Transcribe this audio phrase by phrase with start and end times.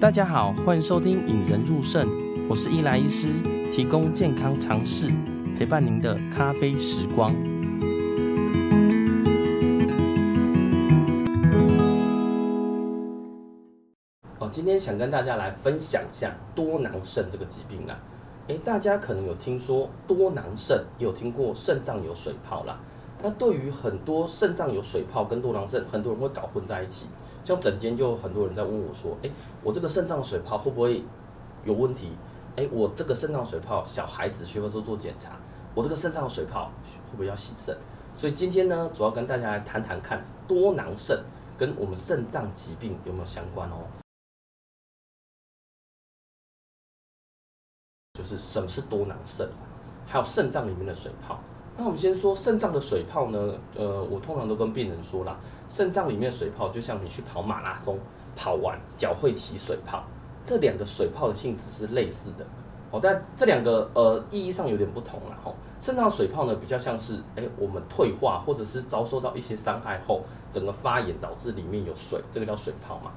[0.00, 2.06] 大家好，欢迎收听《引人入胜》，
[2.46, 3.28] 我是伊莱医师，
[3.72, 5.10] 提供健康常识，
[5.58, 7.34] 陪伴您的咖啡时光。
[14.38, 17.98] 哦，今天想跟大家来分享一下多囊肾这个疾病啦。
[18.48, 22.78] 诶，大家可能有听说多囊肾，有听过肾脏有水泡啦。
[23.22, 27.08] 那对于很多肾脏有水泡跟多囊肾，很多人会搞混在一起。
[27.42, 29.30] 像整间就很多人在问我说：“诶，
[29.62, 31.02] 我这个肾脏水泡会不会
[31.64, 32.12] 有问题？
[32.56, 35.38] 诶，我这个肾脏水泡，小孩子需不需要做检查？
[35.74, 37.76] 我这个肾脏水泡会不会要洗肾？”
[38.16, 41.22] 所以今天呢，主要跟大家来谈谈看多囊肾
[41.58, 43.88] 跟我们肾脏疾病有没有相关哦。
[48.14, 49.50] 就是什么是多囊肾，
[50.06, 51.40] 还有肾脏里面的水泡。
[51.76, 55.36] 那我们先说肾脏的水泡呢，呃，我通常都跟病人说啦，
[55.68, 57.98] 肾脏里面水泡就像你去跑马拉松，
[58.36, 60.04] 跑完脚会起水泡，
[60.44, 62.46] 这两个水泡的性质是类似的
[62.92, 65.36] 哦，但这两个呃意义上有点不同啦。
[65.42, 70.22] 吼，肾脏水泡呢比较像是，哎，我们退化或者是遭受到一些伤害后，
[70.52, 73.10] 整个发炎导致里面有水，这个叫水泡嘛。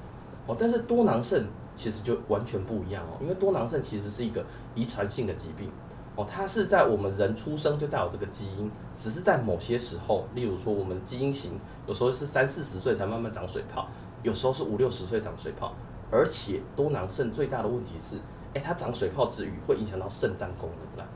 [0.47, 5.69] 哦，但是多囊肾其实就完全不一样哦，因为多囊肾其实是一个遗传性的疾病
[6.17, 11.51] 哦，它是在我们人出生就带有这个基因，只是在某些时候，例如说我们基因型
[11.85, 13.87] 有时候是三四十岁才慢慢长水泡，
[14.23, 15.73] 有时候是五六十岁长水泡，
[16.11, 18.15] 而且多囊肾最大的问题是，
[18.55, 21.09] 哎，它长水泡之余会影响到肾脏功能啦。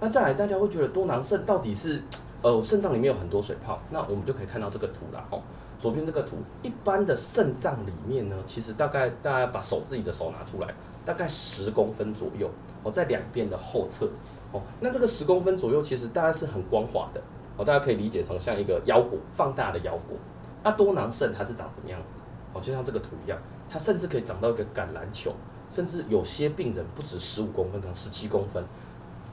[0.00, 2.00] 那再来，大家会觉得多囊肾到底是
[2.42, 5.42] 呃肾脏里面有很多水泡，那我们就可以看到这个图啦，哦。
[5.80, 10.72] 左边这个图，一般的肾脏里面呢，其实大概大家把手自己的手拿出来，
[11.04, 12.50] 大概十公分左右
[12.82, 14.08] 哦，在两边的后侧
[14.52, 17.20] 哦，那这个十公分左右其实大概是很光滑的
[17.56, 20.16] 哦，大家可以理解成像一个腰果放大的腰果。
[20.62, 22.18] 那多囊肾它是长什么样子？
[22.52, 25.32] 哦，就像这个图一样，它甚至可以长到一个橄榄球，
[25.70, 28.62] 甚至有些病人不止十五公分，可能十七公分，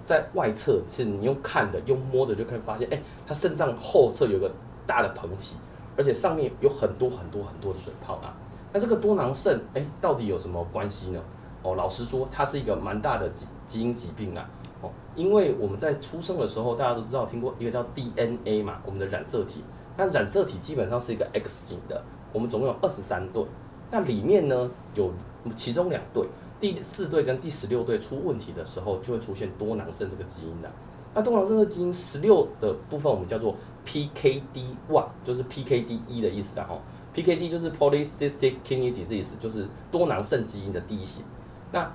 [0.05, 4.51] 在外侧是你用看的、用摸的就可以发现，哎，它肾脏后侧有个
[4.87, 5.55] 大的膨起。
[5.97, 8.33] 而且上面有很多很多很多的水泡啊，
[8.71, 11.21] 那这个多囊肾哎，到底有什么关系呢？
[11.61, 14.49] 哦，老实说，它是一个蛮大的基基因疾病啊。
[14.81, 19.63] 哦，因为我们在出生的时候，大家都知道听过一个叫 DNA 嘛，我们的染色体。
[19.97, 23.45] 那染色体基本上是一个 X 型的，我们总共有二十三对，
[23.91, 25.11] 那里面呢有
[25.53, 26.25] 其中两对，
[26.61, 30.71] 第四对跟第十六对出问题的时候，就会出现多囊肾这个基因的。
[31.13, 33.53] 那多囊肾的基因十六的部分，我们叫做
[33.85, 36.79] PKD one，就是 PKD 一的意思的哈。
[37.13, 41.25] PKD 就是 Polycystic Kidney Disease，就是多囊肾基因的第一型。
[41.71, 41.91] 那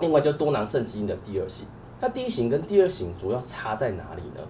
[0.00, 1.66] 另外就多囊肾基因的第二型。
[2.00, 4.40] 那第一型跟第二型主要差在哪里呢？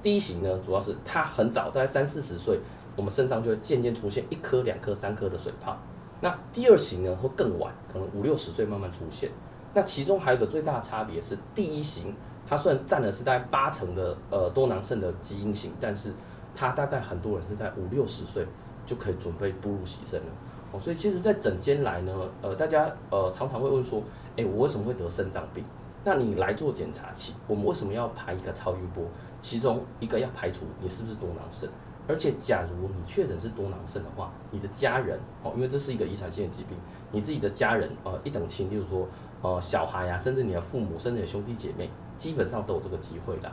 [0.00, 2.58] 第一型呢，主要是它很早，大概三四十岁，
[2.96, 5.76] 我们身上就会渐渐出现一颗、两颗、三颗的水泡。
[6.20, 9.30] 那第二型呢，会更晚，可能五六十岁慢慢出现。
[9.74, 12.14] 那其中还有一个最大的差别是第一型。
[12.44, 16.12] 它虽然占的是大概八成的呃多囊肾的基因型，但是
[16.54, 18.46] 它大概很多人是在五六十岁
[18.84, 20.26] 就可以准备步入洗肾了
[20.72, 20.78] 哦。
[20.78, 24.02] 所以其实，在诊间来呢，呃，大家呃常常会问说，
[24.36, 25.64] 诶，我为什么会得肾脏病？
[26.04, 29.04] 那你来做检查期，我们为什么要排一个超音波？
[29.40, 31.68] 其中一个要排除你是不是多囊肾，
[32.08, 36.76] 而且假如你确诊是多囊肾的话，你的家人哦，因为这是一个遗传性的疾病，
[37.12, 39.06] 你自己的家人呃一等亲，例如说
[39.42, 41.88] 呃小孩呀、啊，甚至你的父母，甚至你的兄弟姐妹。
[42.14, 43.50] 基本上都有这个机会的。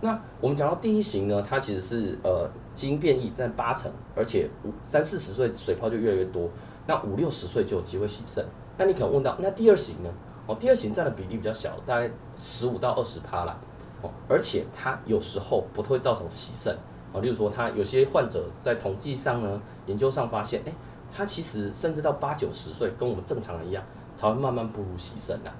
[0.00, 6.48] 那我们讲到第一型呢，它其实是呃基因变异占八成，而且五三四十岁水泡就越来越多，
[6.86, 8.44] 那五六十岁就有机会洗肾。
[8.78, 10.10] 那你可能问到，那第二型呢？
[10.46, 13.58] 哦，第二型占的比例比较小，大概十五到二十趴啦。
[14.02, 16.76] 哦，而且它有时候不会造成洗肾。
[17.12, 20.72] 哦，例如说，他有些患者在统计上呢，研究上发现，哎，
[21.12, 23.84] 他其实甚至到八九十岁，跟我们正常人一样，
[24.14, 25.50] 才会慢慢步入洗肾啊。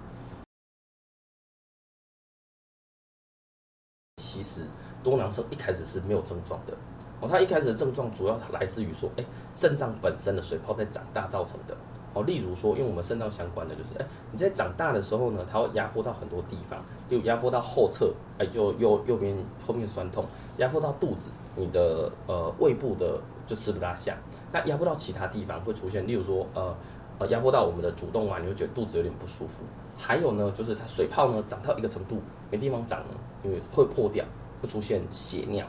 [4.50, 4.62] 是
[5.02, 6.74] 多囊肾一开始是没有症状的
[7.20, 9.24] 哦，它一开始的症状主要来自于说，哎，
[9.54, 11.76] 肾脏本身的水泡在长大造成的
[12.14, 12.22] 哦。
[12.24, 19.36] 例如说，因为我们肾脏相关的就是，哎，你在长大的时候呢，它会压迫到很多地方，就压迫到后侧，哎，就右右边
[19.66, 20.24] 后面酸痛，
[20.56, 21.26] 压迫到肚子，
[21.56, 24.16] 你的呃胃部的就吃不大下。
[24.52, 26.74] 那压迫到其他地方会出现，例如说，呃
[27.18, 29.62] 呃，压迫到我们的主动脉，你会觉得肚子有点不舒服。
[29.98, 32.18] 还有呢，就是它水泡呢长到一个程度，
[32.50, 33.06] 没地方长了，
[33.44, 34.24] 因为会破掉，
[34.60, 35.66] 会出现血尿。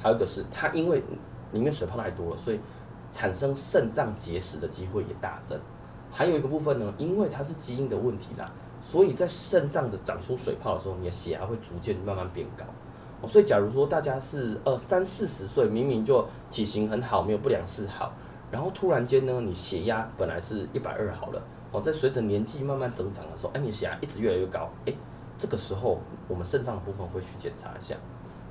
[0.00, 1.02] 还有一个是它因为
[1.52, 2.60] 里面水泡太多了，所以
[3.10, 5.58] 产生肾脏结石的机会也大增。
[6.10, 8.50] 还有一个部分呢，因为它是基因的问题啦，
[8.80, 12.64] 所以在肾脏的长出水泡的时候，你的血压会逐渐慢慢变高。
[13.20, 18.12] 哦所以假如说大家是呃三四十岁，明明就体型很好，没有不良嗜好，
[18.50, 21.40] 然后突然间呢，你血压本来是一百二好了，
[21.70, 24.92] 哦，在随着年纪慢慢增长的时候，哎，你血压一直越来越高，哎，
[25.38, 27.94] 这个时候我们肾脏的部分会去检查一下。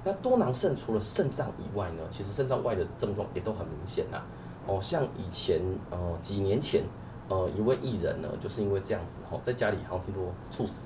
[0.03, 4.21] 那多囊肾除了肾脏以外呢，其实肾脏外的症状也都很明显呐。
[4.65, 6.83] 哦，像以前呃几年前
[7.27, 10.85] 呃一位艺人呢，就是因为这样子哦，在家里好像听说猝死，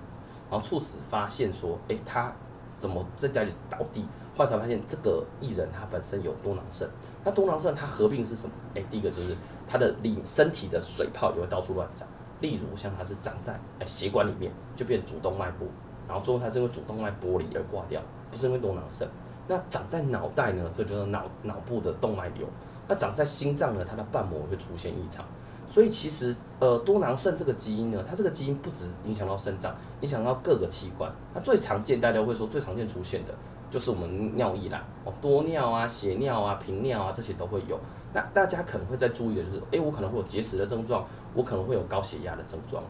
[0.49, 2.33] 然后猝死发现说，哎，他
[2.77, 4.05] 怎么在家里倒地？
[4.37, 6.85] 后来才发现这个艺人他本身有多囊肾。
[7.23, 8.53] 那多囊肾它合并是什么？
[8.75, 9.33] 哎，第一个就是
[9.65, 12.05] 他的里身体的水泡也会到处乱长，
[12.41, 15.67] 例如像他是长在哎血管里面，就变主动脉部，
[16.05, 18.01] 然后最后他是因为主动脉剥离而挂掉。
[18.31, 19.07] 不是因为多囊肾，
[19.47, 20.69] 那长在脑袋呢？
[20.73, 22.47] 这就是脑脑部的动脉瘤。
[22.87, 23.85] 那长在心脏呢？
[23.89, 25.25] 它的瓣膜会出现异常。
[25.67, 31.11] 所以其实呃多囊肾这个基因呢，它这个基因不只影响到肾脏，影响到各个器官。
[31.33, 33.33] 那最常见大家会说最常见出现的
[33.71, 37.79] 就是我们尿意啦，哦多尿啊、血尿啊、频尿啊这些都会有。
[38.13, 42.83] 那大家可能会再注意的就是，诶，我可能会有结石的症状，我可能会有高血压的症状。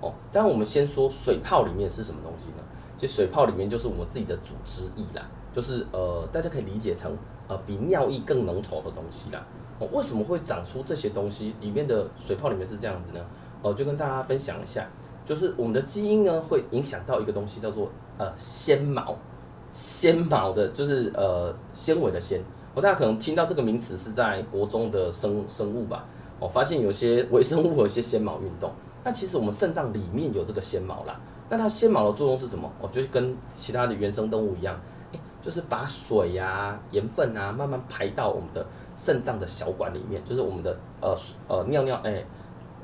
[0.00, 2.62] 哦，当我们先说水泡里面是什么东西呢？
[3.00, 7.16] 其实水泡里面就是我们自己的组织液啦，就是呃，大家可以理解成
[7.48, 9.42] 呃比尿液更浓稠的东西啦。
[9.78, 11.54] 哦，为什么会长出这些东西？
[11.62, 13.24] 里面的水泡里面是这样子呢？
[13.62, 14.86] 呃，就跟大家分享一下，
[15.24, 19.16] 就是我们的基因呢会影响到一个东西叫做呃纤毛，
[19.72, 22.42] 纤毛的就是呃纤维的纤。
[22.74, 26.04] 哦，大家可能听到这个名词是在国中的生生物吧？
[26.38, 28.70] 哦，发现有些微生物有些纤毛运动，
[29.02, 31.18] 那其实我们肾脏里面有这个纤毛啦。
[31.50, 32.70] 那它纤毛的作用是什么？
[32.80, 34.80] 哦，就是跟其他的原生动物一样，
[35.10, 38.64] 欸，就是把水呀、盐分啊慢慢排到我们的
[38.96, 41.12] 肾脏的小管里面，就是我们的呃
[41.48, 42.24] 呃尿尿哎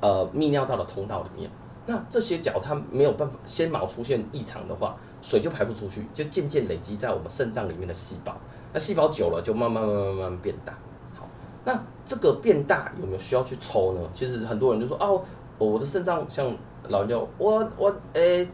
[0.00, 1.48] 呃泌尿道的通道里面。
[1.86, 8.36] 那这些脚它没有办法纤毛出现异常的话，水就排不出去，就渐渐累积在我们肾脏里面的细胞。
[8.72, 10.76] 那细胞久了就慢慢慢慢慢慢变大。
[11.14, 11.28] 好，
[11.64, 14.00] 那这个变大有没有需要去抽呢？
[14.12, 15.22] 其实很多人就说哦，
[15.56, 16.52] 我的肾脏像。
[16.88, 18.46] 老人就我我诶，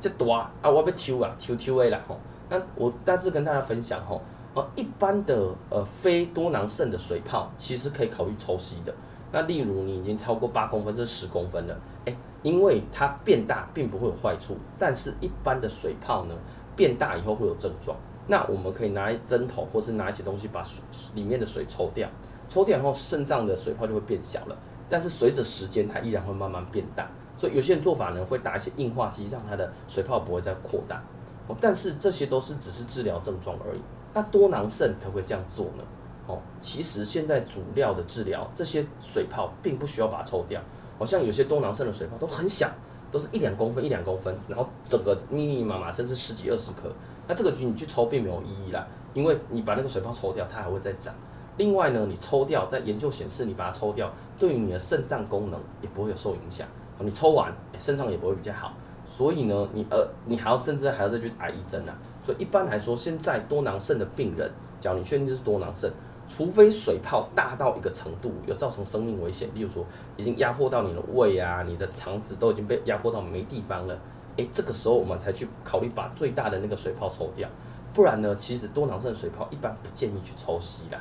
[0.00, 2.18] 这大啊，我要抽啊，抽抽诶啦吼。
[2.48, 4.22] 那我大致跟大家分享吼，
[4.54, 8.94] 呃，一般的呃非多囊肾的水泡，其实可以考虑抽吸的。
[9.30, 16.34] 那例如你已经超过八公分，这十公分了，诶，因为它变大并不会有坏处，但是一般的水泡呢，
[16.74, 17.96] 变大以后会有症状。
[18.26, 20.82] 那我们可以拿一针头，或是拿一些东西把水
[21.14, 22.08] 里面的水抽掉，
[22.48, 24.56] 抽掉以后肾脏的水泡就会变小了。
[24.88, 27.06] 但是随着时间，它依然会慢慢变大。
[27.38, 31.00] 所以有些人做法呢，会打一些硬化剂，让它的水泡不会再扩大。
[31.46, 33.80] 哦，但是这些都是只是治疗症状而已。
[34.12, 35.84] 那多囊肾可不可以这样做呢？
[36.26, 40.60] 哦，其实现在主料的治疗，这些水泡并不需要把它抽掉。
[40.98, 42.68] 好像有些多囊肾的水泡都很小，
[43.12, 46.92] 都是一两公分、一两公分，然后整个密密麻麻，甚至十几二十颗。
[47.28, 48.84] 那这个局你去抽并没有意义啦，
[49.14, 51.14] 因为你把那个水泡抽掉，它还会再长。
[51.56, 56.66] 另外呢，你抽掉，在研究显示，你把它抽掉，对于你的肾脏功能也不会有受影响。
[57.00, 58.72] 你抽完，肾脏也不会比较好，
[59.04, 61.96] 所以呢，你呃，你还要甚至还要再去打一针啊。
[62.22, 64.50] 所以一般来说，现在多囊肾的病人，
[64.80, 65.90] 只要你确定这是多囊肾，
[66.26, 69.84] 除非水泡大到一个程度，有造成生命危险，例如说
[70.16, 73.98] 已经压迫到你的胃啊，你的肠子都已经被压迫到没地方了，
[74.36, 77.48] 诶，这个时候我们才去考虑把最大的那个水泡抽掉。
[77.94, 81.00] 不然呢，其实多囊肾水泡一般不建议去抽吸的。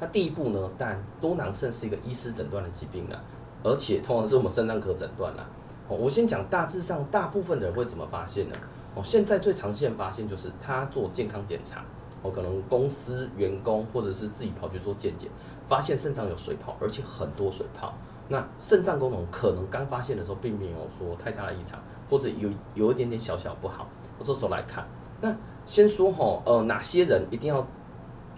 [0.00, 0.70] 那第一步呢？
[0.78, 3.20] 但多囊肾是一个医师诊断的疾病啊，
[3.64, 5.44] 而且通常是我们肾脏科诊断啦。
[5.88, 8.54] 我先讲大致上，大部分的人会怎么发现呢？
[8.94, 11.84] 哦，现在最常见发现就是他做健康检查，
[12.22, 15.28] 哦，可能公司员工或者是自己跑去做健检，
[15.66, 17.92] 发现肾脏有水泡，而且很多水泡。
[18.28, 23.88] 那肾脏功能可能刚发现的时候并没有说太大的异常，或者有有一点点小小不好。
[24.18, 24.86] 我这时候来看，
[25.20, 25.34] 那
[25.66, 27.66] 先说哈，呃，哪些人一定要？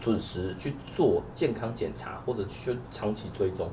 [0.01, 3.71] 准时去做健康检查，或者去长期追踪，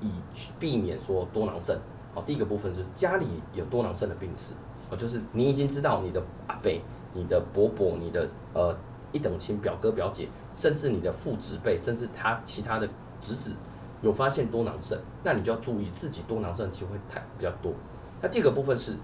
[0.00, 0.10] 以
[0.58, 1.78] 避免说多囊肾。
[2.14, 4.54] 好，第一个部分就是家里有多囊肾的病史，
[4.90, 6.72] 哦，就是你已经知道你的阿伯、
[7.12, 8.74] 你的伯伯、你的呃
[9.12, 12.88] 一等亲表哥表姐，甚至你的父子辈，甚至他其他的
[13.20, 13.54] 侄子
[14.00, 17.72] 有发现多囊肾，那你就要注意自己多囊肾机会太比较多。
[18.20, 18.96] 那第二个部分是，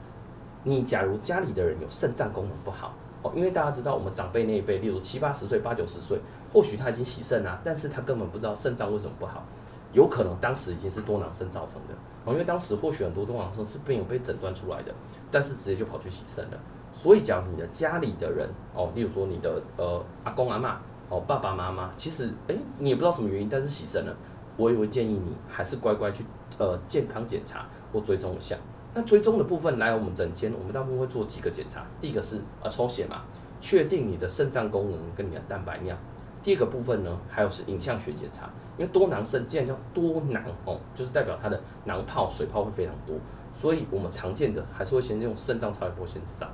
[0.64, 2.94] 你假如家里的人有肾脏功能不好。
[3.20, 6.20] 哦，因为大家知道，我们长辈那一辈，例如七八十岁、八九十岁，
[6.52, 9.44] 或许他已经洗肾了，但是他根本不知道肾脏为什么不好，
[9.92, 11.94] 有可能当时已经是多囊肾造成的。
[12.24, 14.94] 哦，因为当时或许很多多囊肾是没有被诊断出来的，
[15.30, 16.58] 但是直接就跑去洗肾了。
[16.92, 20.74] 所以，假如你的家里的人，哦，例如说你的呃阿公阿嬷，
[21.08, 24.16] 哦爸爸妈妈，其实诶你也不知道什么原因，但是洗肾了，
[24.56, 26.24] 我也会建议你还是乖乖去
[26.58, 28.56] 呃健康检查或追踪一下。
[28.94, 31.84] 那追踪的部分来我们诊间，我们大部分会做几个检查。
[32.00, 33.22] 第一个是呃抽血嘛，
[33.60, 35.96] 确定你的肾脏功能跟你的蛋白尿。
[36.42, 43.16] 第二个部分呢，还有是影像学检查，因为多囊肾既然叫多囊哦，就是代表它的囊泡水泡会非常多，
[43.52, 46.46] 所以我们常见的还是会先用肾脏超音波先扫。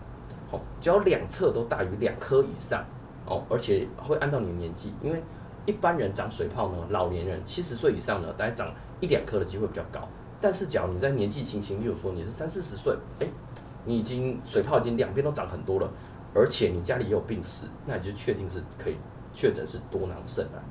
[0.50, 2.84] 哦，只要两侧都大于两颗以上
[3.26, 5.22] 哦，而且会按照你的年纪，因为
[5.66, 10.08] 一般人长水泡呢，老年人七十岁以上呢，大概长一两颗的机会比较高。
[10.40, 13.26] 但是，假如你在年纪轻轻，例如说你是三四十岁，哎，
[13.86, 15.90] 你已经水泡已经两边都长很多了，
[16.34, 18.96] 而且你家里也有病史，那你就确定是可以
[19.34, 20.62] 确诊是多囊肾了。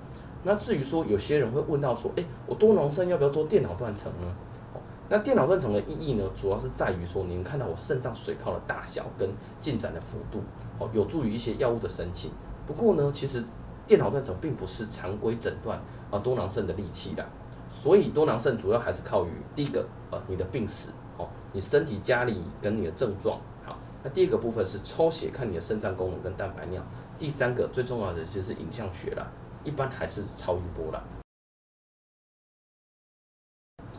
[0.43, 4.35] 那至于说有些人会问到说，哎，我多囊肾要不要做电脑断层呢？
[4.73, 9.29] 哦，那电脑断层的意义呢，主要是在于说，你能看到我肾脏水泡的大小跟
[9.59, 10.39] 进展的幅度，
[10.79, 12.31] 哦，有助于一些药物的申请。
[12.65, 13.43] 不过呢，其实
[13.85, 15.79] 电脑断层并不是常规诊断
[16.09, 17.25] 啊多囊肾的利器啦。
[17.69, 26.85] 所以多囊肾主要还是靠于第一个，呃，你的病史，哦，你身体家里跟你的症状，好，那第二个部分是抽血看你的肾脏功能跟蛋白尿，
[27.17, 29.31] 第三个最重要的其实是影像学啦，
[29.63, 31.03] 一般还是超音波啦。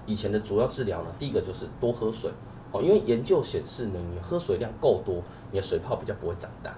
[0.06, 2.30] 以前的主要治疗呢，第一个就是多喝水，
[2.73, 6.76] 哦，因为研究显示呢，你喝水量够多，你的水泡比较不会长大，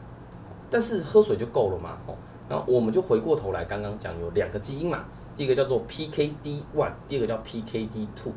[0.71, 2.16] 但是喝水就够了嘛，哦，
[2.49, 5.05] 那我们就回过头来刚刚讲有两个基因嘛。
[5.37, 8.33] 第一个叫做 PKD one，第二个叫 PKD two。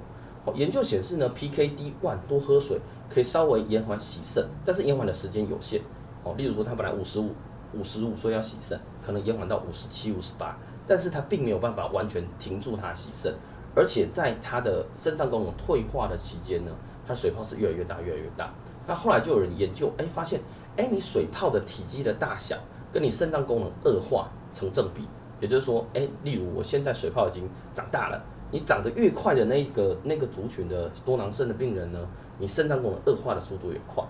[0.46, 2.80] 哦，研究显示呢，PKD one 多喝水
[3.10, 5.82] 可以稍微延缓洗肾，但是延缓的时间有限。
[6.24, 7.34] 哦，例如说他本来五十五、
[7.74, 10.58] 五十五岁要洗肾，可能延缓到五十七、五十八，
[10.88, 13.34] 但是他并没有办法完全停住他洗肾，
[13.76, 16.72] 而且在他的肾脏功能退化的期间呢，
[17.08, 18.52] 他水泡是越来越大、越来越大。
[18.88, 20.42] 那后来就有人研究，哎，发现，
[20.76, 22.58] 哎，你水泡的体积的大小
[22.92, 25.08] 跟你肾脏功能恶化成正比。
[25.40, 28.22] 也就是说，哎，例如我现在水泡已经长大了，
[28.52, 32.00] 你长得越快的那个那个族群的多囊肾的病人呢，
[32.40, 34.04] 你肾脏功能恶化的速度越快。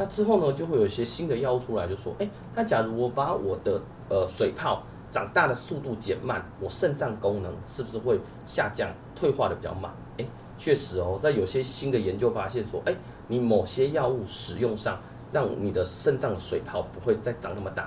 [0.00, 3.78] 那之后呢，就会有一些新的药物出来，就说，哎，那假如我把我的
[4.08, 9.94] 呃水泡长大的速度减慢，我肾脏功能是不是会下降，退化的比较慢？
[10.16, 10.24] 哎，
[10.56, 12.96] 确实哦，在有些新的研究发现说，哎，
[13.28, 14.98] 你某些药物使用上，
[15.30, 17.86] 让你的肾脏水泡不会再长那么大。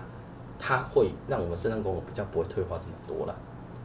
[0.59, 3.35] 它会让我们肾脏功能比较不会退化这么多了，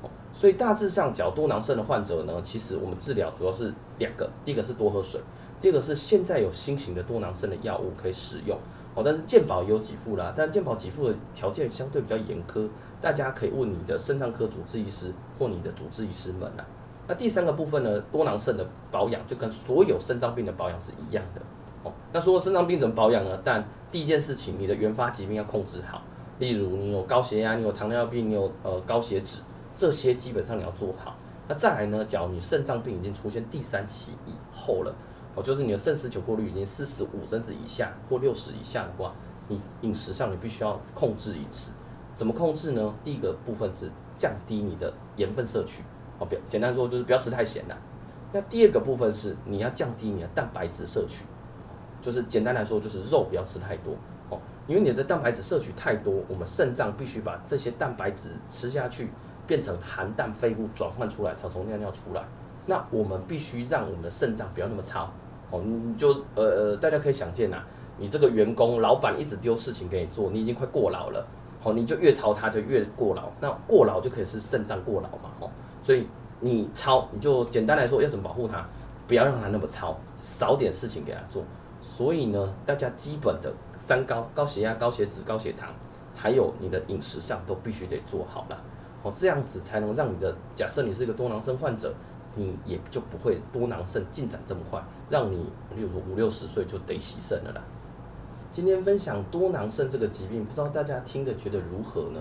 [0.02, 5.18] 哦，所以大致上，假如多囊肾的患者呢，其实我们治疗主要是两个，第一个是多喝水，
[5.60, 8.58] 第二个是现在有新型的多囊肾的药物可以使用，
[8.94, 12.68] 哦，但是健保也有给付啦，但健保给付的条件相对比较严苛，
[13.00, 16.64] 大家可以问你的肾脏科主治医师或你的主治医师们呐。
[17.06, 21.40] 那第三个部分呢，多囊肾的保养就跟所有肾脏病的保养是一样的，
[21.82, 23.40] 哦，那说肾脏病怎么保养呢？
[23.42, 26.02] 但第一件事情，你的原发疾病要控制好。
[26.38, 29.40] 例如你有高血压，你有糖尿病，你有呃高血脂，
[29.74, 31.16] 这些基本上你要做好。
[31.48, 34.94] 那再来呢，假如你肾脏病已经出现第三期以后了，
[35.38, 39.14] 哦，就是你的肾丝球过滤已经四十五甚至以下或六十以下的话，
[39.46, 41.70] 你饮食上你必须要控制饮食。
[42.12, 42.92] 怎么控制呢？
[43.04, 45.84] 第一个部分是降低你的盐分摄取，
[46.18, 47.78] 哦，不要简单说就是不要吃太咸了。
[48.32, 51.24] 那第二个部分是你要降低你的蛋白质摄取，
[52.02, 53.94] 就是简单来说就是肉不要吃太多
[54.30, 54.40] 哦。
[54.66, 59.08] 因为你的蛋白质摄取太多，我们肾脏必须把这些蛋白质吃下去，
[59.46, 62.24] 变成含氮废物转换出来，才从尿尿出来。
[62.66, 65.08] 那我们必须让我们的肾脏不要那么差。
[65.50, 67.56] 哦，你就呃呃，大家可以想见呐，
[67.96, 71.26] 你这个员工老板一直丢事情给你做，你已经快过劳了。
[71.60, 73.30] 好，你就越操他，就越过劳。
[73.40, 75.30] 那过劳就可以是肾脏过劳嘛。
[75.40, 75.50] 哦，
[75.82, 76.06] 所以
[76.40, 78.64] 你操，你就简单来说要怎么保护他，
[79.06, 81.42] 不要让他那么操，少点事情给他做。
[81.80, 85.68] 所以呢，大家基本的三高：高血压、高血脂、高血糖，
[86.14, 88.62] 还有你的饮食上都必须得做好了。
[89.02, 91.94] 哦，这样子才能让你的，假设你是一个多囊肾患者，
[92.34, 95.36] 你也就不会多囊肾进展这么快，让你
[95.74, 97.62] 例如说五六十岁就得洗肾了啦。
[98.50, 102.20] 今天分享多囊肾这个疾病，不知道大家听的觉得如何呢？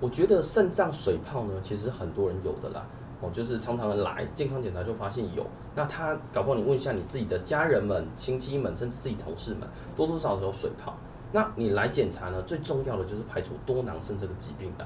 [0.00, 2.84] 我觉得肾脏水泡呢，其实很多人有的啦。
[3.20, 10.96] 哦，就是常常的来健康检查就发现有，那他搞不好你问一下你自己的家人们、亲戚们，甚至自己同事们，多多少少有水泡。
[11.30, 14.84] 那你来检查呢，最重要的就是排除多囊肾这个疾病的。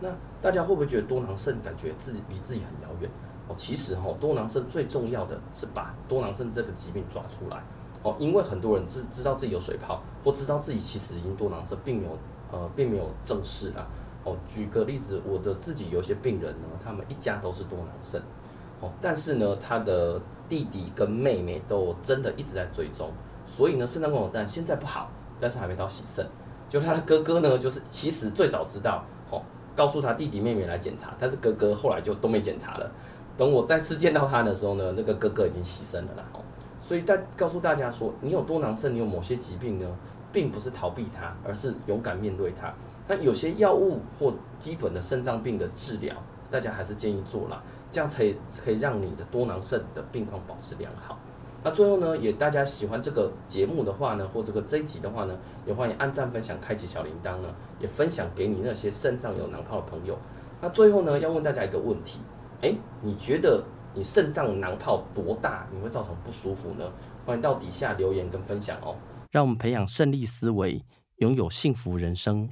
[0.00, 0.08] 那
[0.42, 3.10] 大家会不会觉得多囊肾感觉自己离自己很遥远？
[3.48, 7.62] 哦，其实哈，多囊肾最重要的是把多囊肾这个疾病抓出来。
[8.02, 12.16] 哦，因为很多人知知道自己有水泡，或知道自己其实已经多囊肾，并没有
[12.52, 13.84] 呃，并没有正视啦。
[14.24, 18.20] 哦，举个例子，我的自己有些病人呢，他们一家都是多囊肾，
[18.80, 23.10] 哦，但是呢，他的弟弟跟妹妹都真的一直在追踪，
[23.44, 26.24] 所以呢，肾脏功能但现在不好，但是还没到洗肾。
[26.68, 29.42] 就他的哥哥呢，就是其实最早知道，哦，
[29.74, 32.90] 告诉他弟弟妹妹来检查，但是哥哥后来就都没检查了。
[33.38, 36.24] 等我再次见到他的时候呢，那个哥哥已经牺牲了啦，
[36.80, 39.86] 所以大告诉大家说，你有多囊肾，你有某些疾病呢，
[40.32, 42.74] 并不是逃避它，而是勇敢面对它。
[43.06, 46.14] 那有些药物或基本的肾脏病的治疗，
[46.50, 48.24] 大家还是建议做啦，这样才
[48.64, 51.16] 可以让你的多囊肾的病况保持良好。
[51.62, 57.48] 那最后呢，也大家喜欢这个节目的话呢，或这个这一集的话呢，也欢迎按赞、分享、开启小铃铛呢，
[57.80, 60.16] 也分享给你那些肾脏有囊泡的朋友。
[60.60, 62.20] 那最后呢，要问大家一个问题，
[62.62, 63.62] 诶，你觉得
[63.94, 66.84] 你肾脏囊泡多大，你会造成不舒服呢？
[67.24, 68.96] 欢迎到底下留言跟分享哦。
[69.30, 70.82] 让我们培养胜利思维，
[71.18, 72.48] 拥有幸福人生。